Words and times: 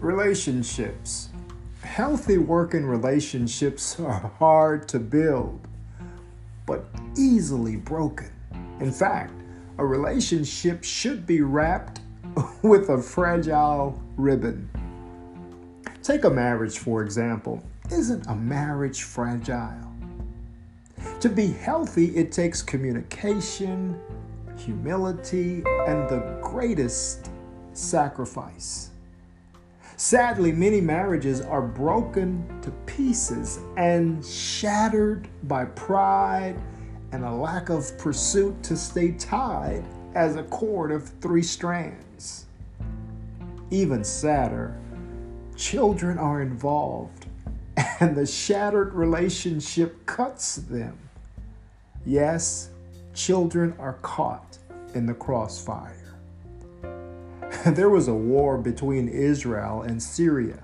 Relationships. 0.00 1.28
Healthy 1.82 2.38
working 2.38 2.86
relationships 2.86 4.00
are 4.00 4.32
hard 4.38 4.88
to 4.88 4.98
build, 4.98 5.60
but 6.64 6.86
easily 7.18 7.76
broken. 7.76 8.32
In 8.80 8.92
fact, 8.92 9.34
a 9.76 9.84
relationship 9.84 10.84
should 10.84 11.26
be 11.26 11.42
wrapped 11.42 12.00
with 12.62 12.88
a 12.88 13.02
fragile 13.02 14.00
ribbon. 14.16 14.70
Take 16.02 16.24
a 16.24 16.30
marriage, 16.30 16.78
for 16.78 17.02
example. 17.02 17.62
Isn't 17.92 18.26
a 18.26 18.34
marriage 18.34 19.02
fragile? 19.02 19.92
To 21.20 21.28
be 21.28 21.48
healthy, 21.48 22.16
it 22.16 22.32
takes 22.32 22.62
communication, 22.62 24.00
humility, 24.56 25.62
and 25.86 26.08
the 26.08 26.38
greatest 26.40 27.28
sacrifice. 27.74 28.90
Sadly, 30.02 30.50
many 30.50 30.80
marriages 30.80 31.42
are 31.42 31.60
broken 31.60 32.58
to 32.62 32.70
pieces 32.86 33.60
and 33.76 34.24
shattered 34.24 35.28
by 35.42 35.66
pride 35.66 36.58
and 37.12 37.22
a 37.22 37.30
lack 37.30 37.68
of 37.68 37.98
pursuit 37.98 38.62
to 38.62 38.78
stay 38.78 39.12
tied 39.12 39.84
as 40.14 40.36
a 40.36 40.44
cord 40.44 40.90
of 40.90 41.06
three 41.20 41.42
strands. 41.42 42.46
Even 43.70 44.02
sadder, 44.02 44.74
children 45.54 46.16
are 46.16 46.40
involved 46.40 47.26
and 48.00 48.16
the 48.16 48.26
shattered 48.26 48.94
relationship 48.94 50.06
cuts 50.06 50.56
them. 50.56 50.96
Yes, 52.06 52.70
children 53.12 53.74
are 53.78 53.98
caught 54.00 54.56
in 54.94 55.04
the 55.04 55.12
crossfire. 55.12 56.09
there 57.66 57.90
was 57.90 58.08
a 58.08 58.14
war 58.14 58.56
between 58.56 59.08
Israel 59.08 59.82
and 59.82 60.02
Syria. 60.02 60.62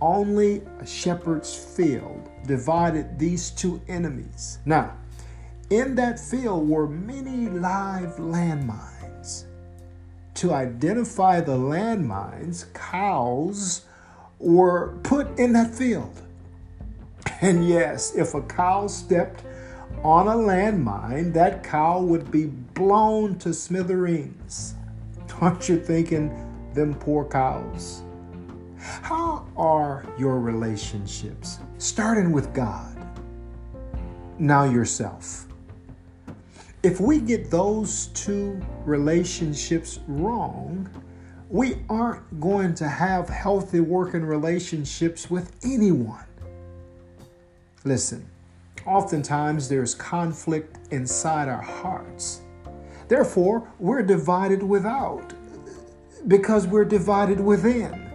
Only 0.00 0.62
a 0.80 0.86
shepherd's 0.86 1.54
field 1.54 2.30
divided 2.46 3.18
these 3.18 3.50
two 3.50 3.80
enemies. 3.88 4.58
Now, 4.64 4.96
in 5.68 5.94
that 5.96 6.18
field 6.18 6.68
were 6.68 6.88
many 6.88 7.48
live 7.48 8.16
landmines. 8.16 9.44
To 10.34 10.54
identify 10.54 11.40
the 11.40 11.56
landmines, 11.56 12.72
cows 12.72 13.84
were 14.38 14.96
put 15.02 15.38
in 15.38 15.52
that 15.54 15.74
field. 15.74 16.22
And 17.40 17.68
yes, 17.68 18.14
if 18.14 18.34
a 18.34 18.42
cow 18.42 18.86
stepped 18.86 19.42
on 20.02 20.28
a 20.28 20.34
landmine, 20.34 21.34
that 21.34 21.62
cow 21.64 22.00
would 22.00 22.30
be 22.30 22.46
blown 22.46 23.38
to 23.40 23.52
smithereens. 23.52 24.74
Aren't 25.40 25.68
you 25.68 25.78
thinking, 25.78 26.30
them 26.72 26.94
poor 26.94 27.26
cows? 27.26 28.02
How 28.78 29.46
are 29.54 30.06
your 30.18 30.40
relationships? 30.40 31.58
Starting 31.76 32.32
with 32.32 32.54
God, 32.54 32.96
now 34.38 34.64
yourself. 34.64 35.46
If 36.82 37.00
we 37.00 37.20
get 37.20 37.50
those 37.50 38.06
two 38.08 38.58
relationships 38.86 40.00
wrong, 40.08 40.88
we 41.50 41.82
aren't 41.90 42.40
going 42.40 42.74
to 42.76 42.88
have 42.88 43.28
healthy 43.28 43.80
working 43.80 44.24
relationships 44.24 45.28
with 45.30 45.54
anyone. 45.62 46.24
Listen, 47.84 48.26
oftentimes 48.86 49.68
there's 49.68 49.94
conflict 49.94 50.78
inside 50.92 51.48
our 51.48 51.62
hearts 51.62 52.40
Therefore, 53.08 53.68
we're 53.78 54.02
divided 54.02 54.62
without 54.62 55.32
because 56.26 56.66
we're 56.66 56.84
divided 56.84 57.40
within. 57.40 58.10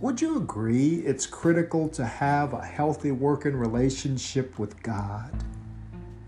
Would 0.00 0.20
you 0.20 0.36
agree 0.36 1.02
it's 1.04 1.26
critical 1.26 1.88
to 1.90 2.04
have 2.04 2.52
a 2.52 2.64
healthy 2.64 3.10
working 3.10 3.56
relationship 3.56 4.58
with 4.58 4.80
God 4.82 5.32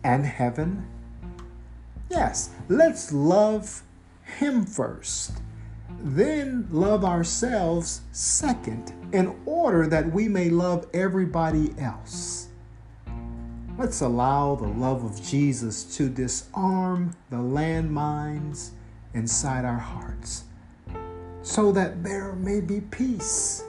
and 0.02 0.26
heaven? 0.26 0.86
Yes, 2.10 2.50
let's 2.68 3.12
love 3.12 3.82
Him 4.24 4.66
first, 4.66 5.40
then 6.02 6.66
love 6.72 7.04
ourselves 7.04 8.00
second, 8.10 8.92
in 9.12 9.40
order 9.46 9.86
that 9.86 10.12
we 10.12 10.26
may 10.26 10.50
love 10.50 10.86
everybody 10.92 11.72
else. 11.78 12.39
Let's 13.80 14.02
allow 14.02 14.56
the 14.56 14.68
love 14.68 15.04
of 15.04 15.22
Jesus 15.22 15.96
to 15.96 16.10
disarm 16.10 17.16
the 17.30 17.38
landmines 17.38 18.72
inside 19.14 19.64
our 19.64 19.78
hearts 19.78 20.44
so 21.40 21.72
that 21.72 22.04
there 22.04 22.34
may 22.34 22.60
be 22.60 22.82
peace 22.82 23.64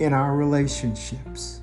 in 0.00 0.12
our 0.12 0.34
relationships. 0.34 1.60